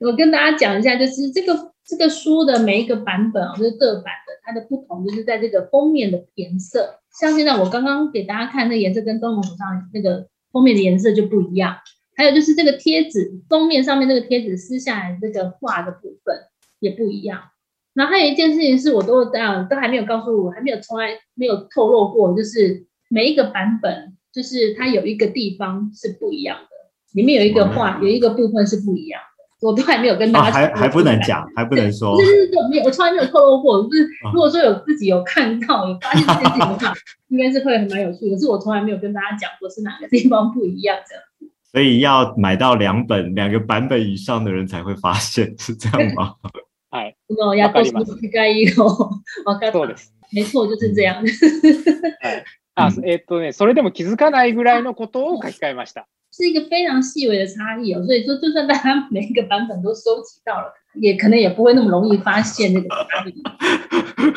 [0.00, 7.00] 我跟大家讲一下，就是这个这个书的每一个版本啊，就是各版的，它的不同就是在这个封面的颜色。
[7.20, 11.78] 像现在我刚刚给大家看那颜色，跟端午手上那个封面的颜色就不一样。
[12.22, 16.36] 还有就是这个贴纸封面上面那个贴纸撕下来这个画的部分
[16.78, 17.40] 也不一样。
[17.94, 26.66] 然后还有一件事情是，我都啊都还没有告诉我，还没有从来没有透露过，就是每一个版本就是它有一个地方是不一样的，
[27.20, 36.94] 里面有一个画有一个部分是不一样的，我都还没有跟大家还还不能讲，还不能说，是是是，没有我从来没有透露过，就是如果说有自己有看到有发现这件事情的话，
[37.30, 38.30] 应该是会很蛮有趣。
[38.30, 41.31] 可是我从来没有跟大家讲过是哪个地方不一样的。
[41.72, 46.36] 所以要买到两本、两个版本以上的人才会发现，是这样吗？
[47.30, 49.08] のやっ世界を
[49.46, 49.96] 分かった。
[50.30, 51.24] 没错，就是这样。
[52.76, 56.06] あ、えっとね、それでも気づかないぐらいのことを書き換えました。
[56.34, 63.34] 是一个非常细微的差异哦，所以说，就算大家 每个版本都收集到了，也可能也不会那么容易发现那个差异。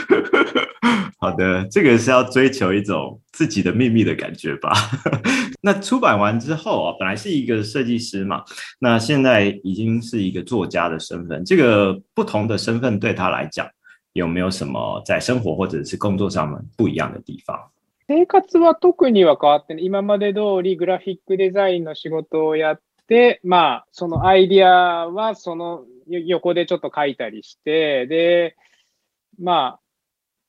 [1.17, 4.73] 好的，这个是要追求一种自己的秘密的感觉吧？
[5.63, 8.43] 那出版完之后啊，本来是一个设计师嘛，
[8.79, 11.43] 那现在已经是一个作家的身份。
[11.45, 13.65] 这个不同的身份对他来讲，
[14.11, 17.57] 有没有什么在生活或者是工作上面不一样的地方？
[18.07, 19.85] 生活は特には変わってない。
[19.85, 28.55] 今まで通りグラフィックデザインの仕事をやって、まあ、そのアイディアはその横でちょっと書いたりして、で、
[29.39, 29.79] まあ、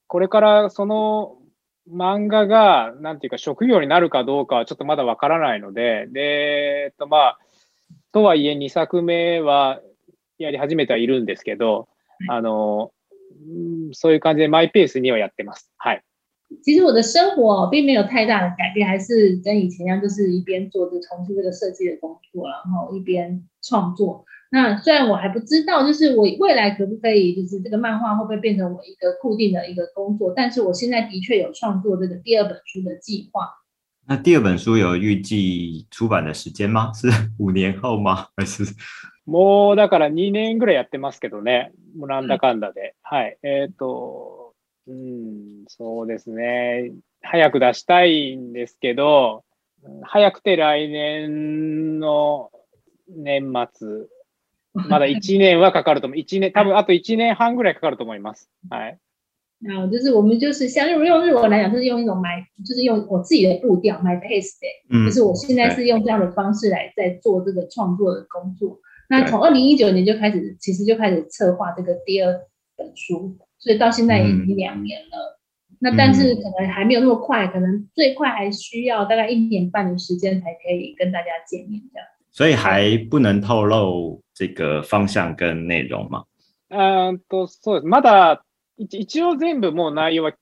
[0.07, 1.37] これからその
[1.91, 6.21] 漫画が、なんていうか、職業になるかどうかはちょっとまだわからないので、で、
[6.91, 7.39] えっと、まあ、
[8.13, 9.81] とはいえ2作目は
[10.39, 11.89] やり始めてはいるんですけど、
[12.29, 12.93] あの、
[13.93, 15.71] そういう感じでマイペースにはやってます。
[15.79, 16.03] はい。
[16.63, 24.25] 其实我的生活并没有太大的改变，还是跟以前一样，就是一边做着从事这个设计的工作，然后一边创作。
[24.51, 33.49] 那虽然我还不知道，就是我未来可不可以，就是这个漫画会不会变成我一个固定的一个工作，但是我现在的确有创作这个第二本书的计划。
[34.07, 36.93] 那第二本书有预计出版的时间吗？
[36.95, 38.27] 是五年后吗？
[38.37, 38.65] 还是？
[39.27, 41.73] もうだから年ぐらいやってますけどね。
[41.99, 44.46] もうなんだかんだで、はい、えっと。
[44.89, 46.93] うん、そうですね。
[47.23, 49.45] 早く出したいんですけど、
[50.03, 52.51] 早くて来年の
[53.09, 53.89] 年末、
[54.75, 56.19] まだ1年はかかると思う。
[56.19, 58.51] 1 年、多分あと1年半ぐらいかかると思います。
[58.71, 58.99] はい。
[59.63, 68.79] 然后就是我们就是像用用日文来讲，就是用一种 my，就是用我自己的步调 my pace 的，就是我现在是用这样的方式来在做这个创作的工作。
[69.09, 72.39] 那从二零一九年就开始，其实就开始策划这个第二
[72.77, 73.37] 本书。
[73.67, 75.35] 所以到现在已经两年了。
[75.73, 82.07] 嗯、那但是可能还没有那么快，可能最快还需要大概一年半的时间才可以跟大家见面这样。
[82.31, 86.25] 所以还不能透露这个方向跟内容吗？
[86.69, 86.77] う
[87.11, 87.87] んそうです。
[87.87, 88.39] まだ
[88.77, 90.33] 一応全部もう内容は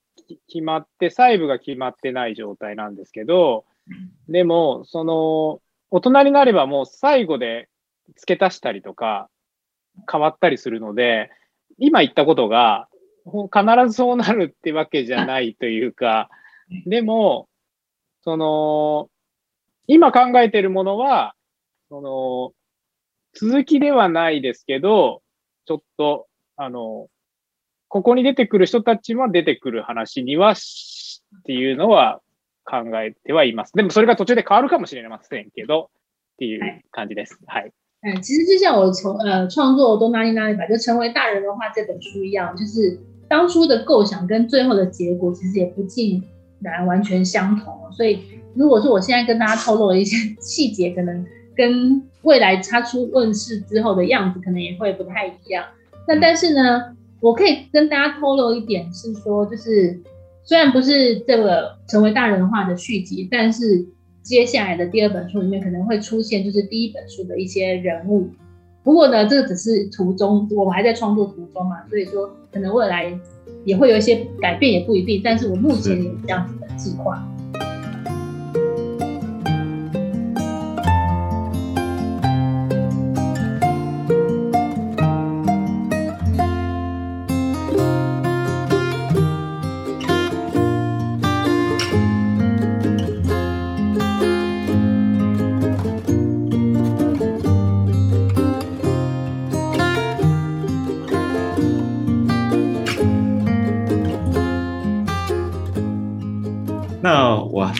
[0.49, 3.65] 決まって細部が決まってない状態なんですけど、
[4.29, 5.61] でもその
[5.91, 7.69] 大人になればもう最後で
[8.19, 9.31] 付け足したりとか
[10.11, 11.31] 変わったりするので、
[11.79, 12.89] 今言ったことが
[13.25, 16.29] 必ずそうなるってわけじゃないというか、
[16.87, 17.49] でも、
[18.23, 19.09] その、
[19.87, 21.35] 今考えてるものは、
[21.89, 22.53] その、
[23.35, 25.23] 続きではないですけど、
[25.67, 27.09] ちょっと、あの、
[27.89, 30.57] ここに出てくる人たちも出てくる話には、っ
[31.45, 32.21] ていうのは
[32.65, 33.73] 考えてはいます。
[33.73, 35.91] でもそれが途中で変わるかもしれませんけど、
[36.35, 37.39] っていう感じです。
[37.47, 37.73] はい。
[38.23, 39.97] 其实就像我从呃创作
[40.67, 43.01] 《就成为大人的话这本书一样，就是
[43.35, 46.23] 当初的构想跟最后的结果其实也不尽
[46.63, 48.21] 然完全相同，所以
[48.55, 55.65] 如果说我现在跟大家透露一些 细节，可能跟未来插出问世之后的样子，可能也会不太一样。
[56.07, 56.81] 那但是呢，
[57.21, 60.01] 我可以跟大家透露一点是说，就是
[60.45, 63.85] 虽然不是这个成为大人化的续集，但是
[64.23, 68.31] 接下来的第二本书里面可能会出现，就是第一本书的一些人物。
[68.85, 73.19] 不过呢，这个只是途中，我们还在创作途中嘛，所以说可能未来
[73.65, 75.23] 也会有一些改变，也不一定。
[75.25, 77.27] 但是我目前有这样子的计划。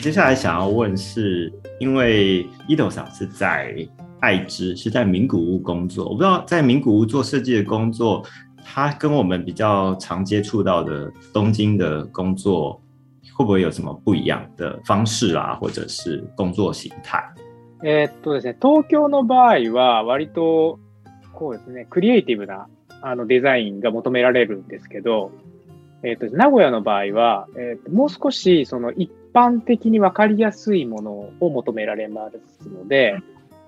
[0.05, 3.75] 接下来想要问是因为伊豆嫂是在
[4.19, 6.05] 爱知，是在名古屋工作。
[6.05, 8.21] 我不知道在名古屋做设计的工作，
[8.63, 12.79] 它跟我们比较常接触到的东京的工作
[13.35, 17.19] 会不会有什么不一样的方式啊，或者是工作形态？
[17.81, 18.53] ですね。
[18.59, 20.77] 東京の場合は割と
[21.33, 22.67] こうですね、クリエイティブな
[23.01, 25.31] あのデザインが求められるんですけど、
[26.03, 31.11] えっと名古屋の場合はえっともう少しその一般的に分かりやすいもの
[31.41, 33.19] を求められますので、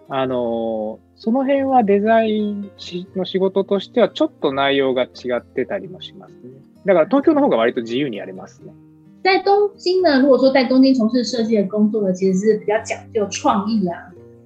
[0.07, 2.72] あのその辺はデザイン
[3.18, 5.09] の仕事としてはちょっと内容が違
[5.39, 6.38] ってたりもしますね。
[6.86, 8.72] だから東京の方が割と自由にやれますね。
[9.26, 13.97] 在東京呢，如果说在东京从事设计的工作呢，其实是比较讲究创意啊，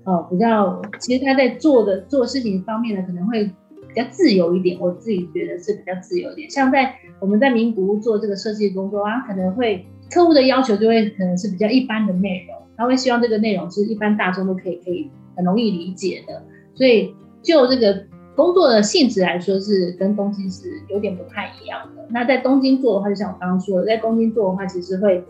[0.05, 3.45] 哦，比较其实他在做的做事情方面呢，可能会
[3.88, 4.80] 比较自由一点。
[4.80, 6.49] 我自己觉得是比较自由一点。
[6.49, 16.43] 像在我们在名古屋做这个设计工作啊，可能会客户的要求就会可能是比较一般的内容，他会希望这个内容是一般大众都可以可以很容易理解的。
[16.76, 18.05] 所以就这个
[18.36, 22.05] 工作的性质来说，是跟东京是有点不太一样的。
[22.12, 25.24] 那在东京做的话，就像我刚刚说的，在东京做的话，其实会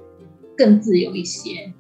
[0.58, 1.72] 更自由一些。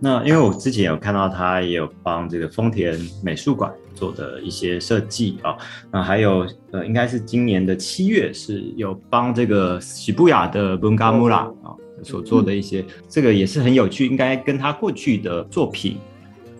[0.00, 5.56] 那因为我之前有看到他也有帮这个丰田美术馆做的一些设计啊，
[5.90, 11.76] 那还有呃，应该是今年的七月是有帮这个喜布雅的 Bungamura 啊。
[12.02, 15.96] 所做的一些，这个也是很有趣，应该跟他过去的作品，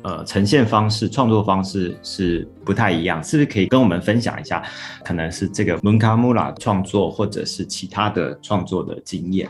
[0.03, 4.62] 呃，呈现方式、创作方式是不太一样，是不是可以跟我们分享一下？
[5.05, 9.49] 可能是这个文卡穆拉创作，或者是其他的创作的经验。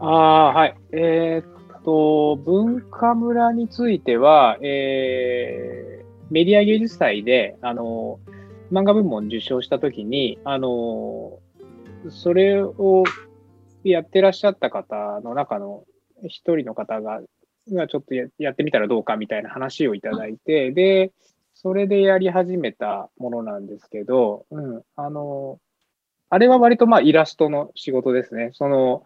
[0.00, 0.74] 啊，是。
[0.92, 1.42] 呃，
[1.82, 8.18] 都文卡穆拉については、メディア芸術祭で、あの
[8.72, 11.38] 漫画部門受賞したときに、あの
[12.08, 13.04] それを。
[13.90, 15.84] やってらっしゃった方の中の
[16.28, 17.20] 一人の方が、
[17.66, 21.12] 今ちょっとやってみたらどうかみたいな話をいただいて、で、
[21.54, 25.58] それでやり始めたものなんですけど、うん、あの、
[26.30, 28.50] あれは割とまあイラストの仕事ですね。
[28.52, 29.04] その、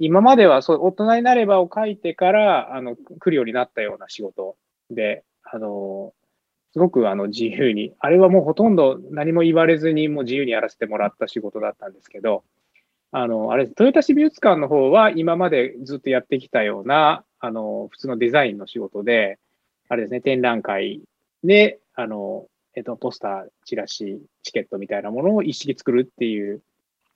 [0.00, 4.56] 今まではそう大人になればを書いてからあの来るようになったような仕事
[4.90, 6.12] で、あの、
[6.72, 12.42] すごくあの自由に、あれはもうほとんど何も言われずにもう自由にやらせてもらった仕事だったんですけど、
[13.16, 19.38] あの、あれ、豊田市美術館の方は今までずっとやってきたような、あの、普通のデザインの仕事で、
[19.88, 21.00] あれですね、展覧会
[21.44, 26.62] で、あの、えっと、ポスター、チラシ、チケットみたいなものを一式作るっていう、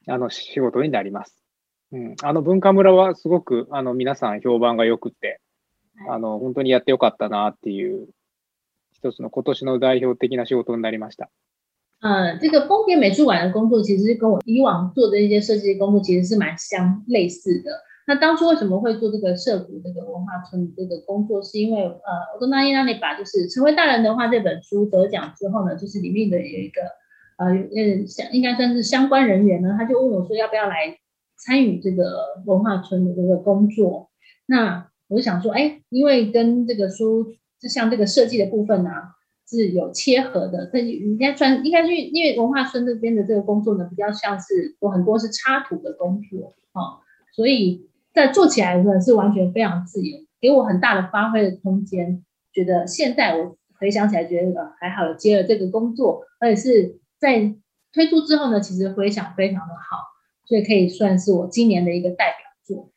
[0.07, 1.43] あの、仕事になります。
[1.91, 2.15] うん。
[2.23, 5.41] あの、文化村はすごく、あの、皆さん評判が良くて、
[6.09, 8.09] あの、本当にやってよかったなっていう、
[8.93, 11.29] 一つの今年の代表的な仕事になりました。
[12.01, 17.73] 呃，这个丰田美术馆的工作其实跟我以往做的一些设计工作其实是蛮相类似的。
[18.07, 21.95] 那当初为什么会做这个涉谷这个文化村这个工作，是因为呃，
[22.35, 26.83] 我跟那英那里把就是成为大人的话这本书得奖之后呢，就是里面的有一个
[27.37, 30.97] 呃，嗯相应该算是相关人员呢，他就问我说要不要来
[31.45, 34.09] 参与这个文化村的这个工作。
[34.47, 39.17] 那我想说，哎，因为跟这个书就像这个设计的部分啊。
[39.51, 47.01] 是有切合的，你应该算应该去，因为文化村这边的这个工作呢，比较像是有很多是插图的工作啊，
[47.35, 52.23] 所以在做起来呢是完全非常自由，给我很大的发挥的空间。
[52.53, 57.55] 觉得现在我回想起来，觉得呃还好接了这个工作，而且是在
[57.95, 59.97] 推出之后呢，其实回想非常的好，
[60.45, 62.91] 所以可以算是我今年的一个代表作。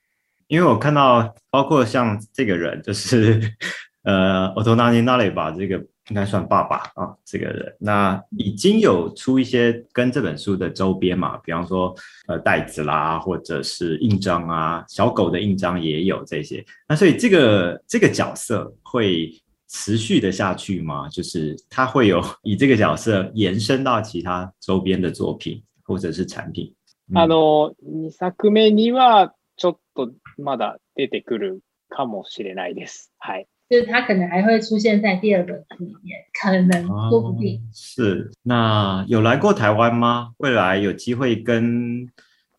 [0.47, 3.39] 因为我看到包括像这个人就是
[4.04, 5.82] 呃，我从纳尼那里吧这个。
[6.12, 11.95] 应该算爸爸啊，这个人那已经有出一些跟这本书的周边嘛，比方说
[12.28, 16.62] 呃袋子啦，或者是印章啊，小狗的印章也有这些。
[16.86, 19.32] 那所以这个这个角色会
[19.70, 21.07] 持续的下去吗？
[21.07, 26.76] 就是它会有 以这个角色延伸到其他周边的作品或者是产品？
[27.14, 33.14] あの二作目にはちょっとまだ出てくるかもしれないです。
[33.18, 33.47] はい。
[33.72, 37.72] 就是它可能还会出现在第二本书里面，可能说不定、嗯。
[37.74, 40.34] 是，那有来过台湾吗？
[40.39, 42.05] 未来有机会跟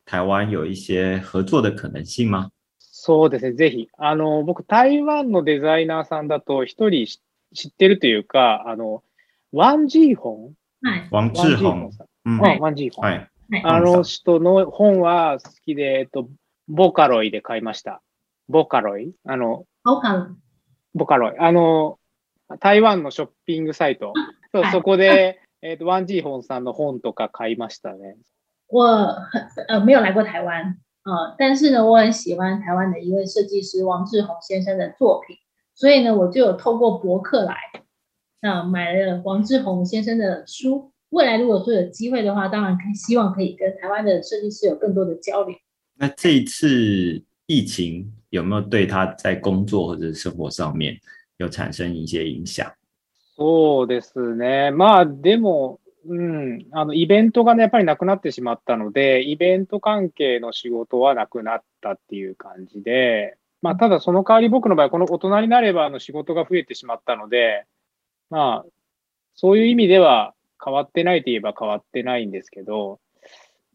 [0.06, 2.48] 台湾有一些合作的可能性吗？
[2.80, 3.88] そうですね、ぜひ。
[3.98, 7.04] あの、僕、台湾のデザイナーさんだと、一人
[7.52, 9.02] 知ってるというか、あの、
[9.52, 10.52] ワン・ジーホン
[10.82, 11.08] はい。
[11.10, 11.90] ワン・ジーホン。
[12.38, 12.60] い。
[12.60, 13.04] ワン・ジーホン。
[13.04, 13.30] はい。
[13.64, 16.30] あの人の本は好きで、えっと、
[16.68, 18.00] ボカロイで買いました。
[18.48, 20.42] ボカロイあの、ボカロイ。
[20.94, 21.98] 博客あの
[22.60, 24.12] 台湾のショッピングサイト、
[24.72, 28.16] そこでえっとワンジーホンさんの本とか買いましたね。
[28.68, 29.28] 我
[29.68, 30.62] 呃没有来过台湾，
[31.04, 35.36] 啊，但是呢，我很喜欢台湾的一位设计师王志宏先生的作品，
[35.74, 37.56] 所以呢，我就有透过博客来
[38.42, 40.90] 啊买了王志宏先生的书。
[41.08, 45.56] 未来如果说有机会的话，当然希望可以跟台湾的设计师有更多的交流。
[45.96, 47.22] 那这一次。
[47.48, 50.96] 疫情有没有对他在工作或者生活上面
[51.38, 52.70] 有产生一些影响？
[53.36, 54.70] そうですね。
[54.70, 67.64] まあでも、うん、あのイベントがねやっぱりなくなってしまったので、イベント関係の仕事はなくなったっていう感じで、まあただその代わり僕の場合この大人になればの仕事が増えてしまったので、
[68.30, 68.66] まあ
[69.34, 70.34] そういう意味では
[70.64, 73.00] 変わってないといえば変わってないんですけど、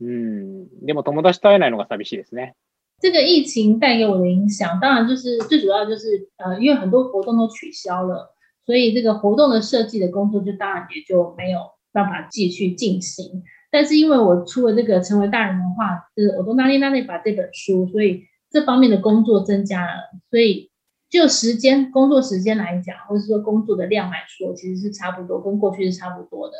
[0.01, 2.55] うん、でも友達と会えないのが寂しいですね。
[2.99, 8.33] 这个疫情带给我的影响，当然就是最主要就是呃，因为很多活动都取消了，
[8.65, 11.59] 所以这个活动的设计的工作就当然也就没有
[11.93, 13.43] 办法继续进行。
[13.69, 15.85] 但是因为我出了这个《成为大人的话》，
[16.15, 19.91] 就是《我都拉丽拉丽》把这本书，所以这方面的工作增加了，
[20.31, 20.71] 所以
[21.07, 26.55] 就时间工作时间来讲，或者说工作的量来说，其实是差不多，跟过去是差不多的。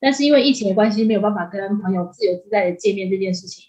[0.00, 3.64] 但是因为疫情的关系，没有办法跟朋友自由自在的见面，这件事情，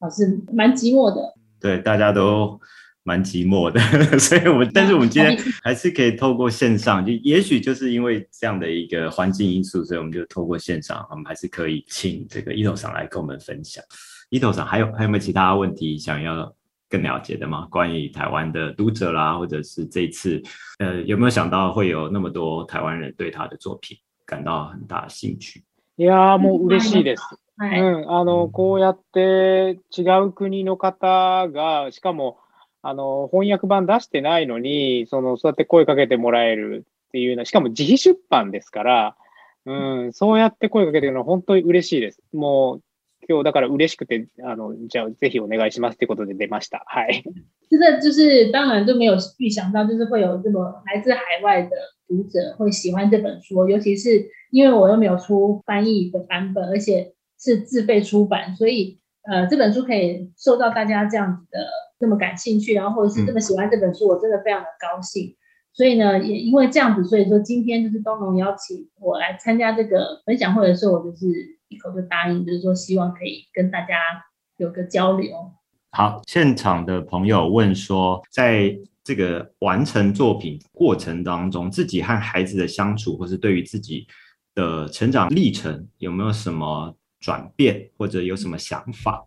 [0.00, 1.32] 老是蛮寂寞的。
[1.62, 2.60] 对，大家都
[3.04, 3.78] 蛮寂寞的，
[4.18, 13.82] 所以，我但是我们今天还是可以透过线上，就也许就是因为这样的一个环境因素，所以我们就透过线上，我们还是可以请这个伊藤上来跟我们分享。
[14.30, 16.52] 伊藤上还有还有没有其他问题想要
[16.90, 17.68] 更了解的吗？
[17.70, 20.42] 关于台湾的读者啦，或者是这次，
[20.80, 23.96] 呃，有没有想到会有那么多台湾人对他的作品
[24.26, 25.62] 感到很大兴趣
[25.96, 32.38] ？Yeah, I'm v はい、うん、あの、こうやって違う国の方が、しかも、
[32.82, 39.16] あの、翻訳版出してないのに、その、そうやって声かけてもらえるっていうのは、しかも自費出版ですから、
[39.64, 42.18] うん、そうやって声かけてるのは本当に嬉しいです。
[42.32, 42.80] もう、
[43.28, 46.82] 今日だから嬉しくて、あの、じゃあぜひお願いしますってことで出ました。
[46.86, 47.22] はい。
[47.70, 51.70] 这个就是，当然就没有预想到，就是会有这么来自海外的
[52.08, 61.58] 读者会喜欢这本书，尤其是因为我又没有出翻译的版本，而且是自费出版，所以呃这本书可以受到大家这样子的
[61.98, 65.34] 那么感兴趣，然后或者是这么喜欢这本书，我真的非常的高兴。
[65.74, 71.24] 所以呢，也因为这样子，所以说今天就是东农邀请我来参加这个分享会的时候，我就是
[71.68, 73.94] 一口就答应，就是说希望可以跟大家
[74.58, 75.30] 有个交流。
[75.92, 78.70] 好，现场的朋友问说，在
[79.02, 84.06] 这个完成作品过程当中，自己和孩子的相处，或是对于自己
[84.54, 86.94] 的成长历程，有没有什么？
[87.22, 89.26] 转变或者有什么想法？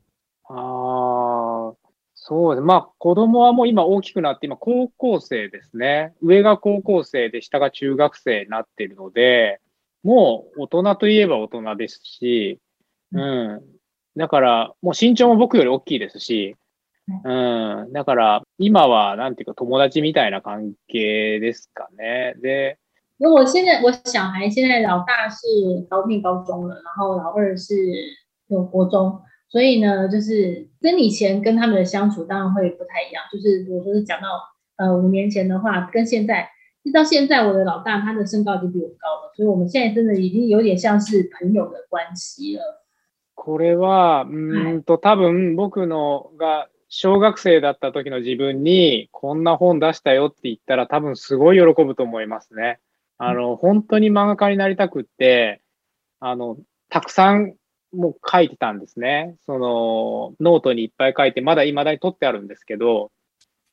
[0.49, 1.73] あ
[2.13, 2.61] そうです。
[2.65, 6.13] まあ、子供はもう今大きくなって、今高校生ですね。
[6.21, 9.59] 上が高校生で、下が中学生になっているので、
[10.03, 12.59] もう大人といえば大人ですし、
[13.11, 13.61] うん。
[14.17, 16.55] だから、もう身長も僕より大きいですし、
[17.07, 17.13] う
[17.85, 17.93] ん。
[17.93, 22.33] だから、今は、なんていうか、友達みたいな関係ですかね。
[22.41, 22.79] で、
[23.17, 25.37] 因为我现在我小孩现在老大是
[25.89, 27.73] 高聘高中了，然后老二是
[28.47, 33.23] 有国中，所以呢，就是跟以前跟他们的相处当然会不太一样。
[33.31, 34.27] 就是如果说是讲到
[34.75, 36.49] 呃五年前的话，跟现在，
[36.83, 42.81] 一到现在我的老大他的身高已经比我高了，所以我们现在真的已经有点像是朋友的关系了。
[43.33, 52.79] これは、うん多分僕のが小学生だった時の自分にこんな本出したよって言ったら多分すごい喜ぶと思いますね。
[53.17, 55.61] あの、本当に漫画家になりたくって、
[56.19, 56.57] あの、
[56.89, 57.53] たくさん
[57.93, 59.35] もう書いてたんですね。
[59.45, 63.11] その、ノートにいっぱい書いて、まだ未だに取ってあるんですけど、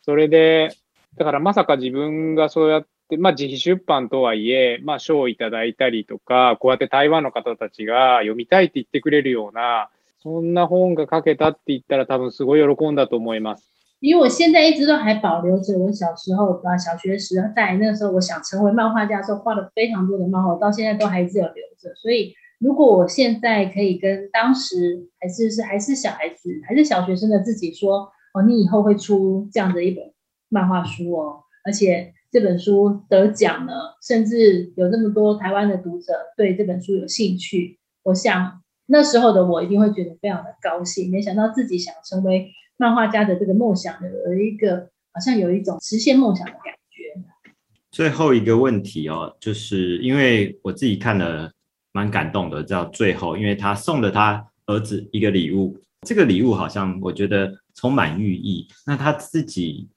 [0.03, 0.74] それで、
[1.16, 9.90] だからまさか自分がそうやって、まあ自費出版とはいえ、まあ賞をいただいたりとか、こうやって台湾の方たちが読みたいって言ってくれるような、
[10.22, 13.68] そんな本が書けたって言ったら多分すごい喜んだと思います。
[14.03, 21.94] 因为我现在一直都还保留着我小时候啊小学时代那个时候，我想成为漫画家的时候画了非常多的漫画，到现在都还只有留着。
[21.94, 30.11] 所以如果我现在可以跟当时还是是还是小孩子还是小学生的自己说哦，你以后会出这样的一本
[30.48, 41.09] 漫画书哦，而且这本书得奖了，甚至有那么多台湾的读者对这本书有兴趣，我想那时候的我一定会觉得非常的高兴。
[41.09, 42.48] 没想到自己想成为。
[42.83, 43.95] 漫画家的这个梦想
[44.26, 47.53] 有一个，好像有一种实现梦想的感觉。
[47.93, 51.49] 最后一个问题哦，就是因为我自己看了
[51.93, 58.66] 蛮感动的，叫最后，因为他送了他儿子一个礼物，这个礼物好像我觉得充满寓意。
[58.85, 59.89] 那他自己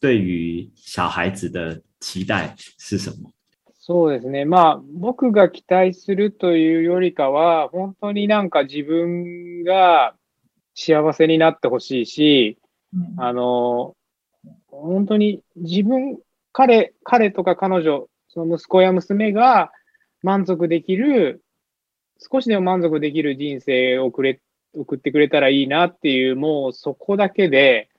[0.00, 3.30] 对于小孩子的期待是什么？
[3.78, 4.46] そうですね。
[4.46, 10.14] まあ、僕が期待するというよりかは、本当になんか自分が
[10.74, 12.58] 幸せになってほしいし、
[12.94, 13.94] うん、あの、
[14.68, 16.18] 本当に自分、
[16.52, 19.70] 彼、彼とか彼女、その息子や娘が
[20.22, 21.42] 満足できる、
[22.18, 24.40] 少しでも満足できる人生をくれ、
[24.74, 27.90] 送ってくれたらいいなっていう、もうそこだけで、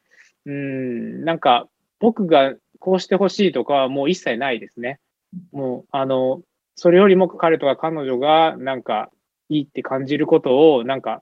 [0.45, 1.67] うん、なんか
[1.99, 4.99] 僕がこうしてほしいとかはもう一切ないですね。
[5.51, 6.41] もう、あの、
[6.75, 9.11] それよりも彼とか彼女がなんか
[9.49, 11.21] いいって感じることをなんか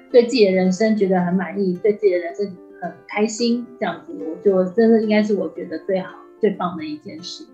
[0.11, 2.45] 对自己的人生觉得很满意，对自己的人生
[2.81, 7.45] 很开心，这样子，我就真的应该是我觉得最好、最棒的一件事。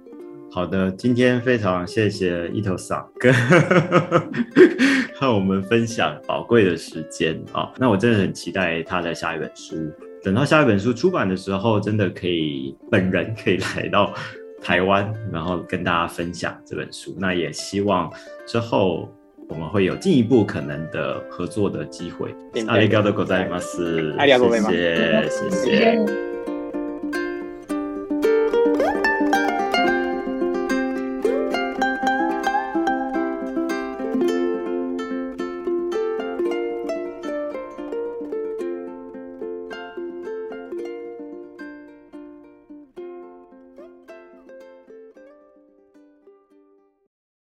[0.50, 3.32] 好的，今天非常谢谢一头傻跟
[5.32, 7.72] 我们分享宝贵的时间啊！
[7.78, 9.76] 那我真的很期待他的下一本书，
[10.24, 14.12] 等到下一本书出版的时候，真的可以本人可以来到
[14.62, 17.16] 台湾，然后跟大家分享这本书。
[17.20, 18.12] 那也希望
[18.48, 19.08] 之后。
[19.48, 22.34] 我们会有进一步可能的合作的机会。
[22.68, 24.38] 阿里嘎多，古代马斯，谢
[24.72, 26.37] 谢，谢谢。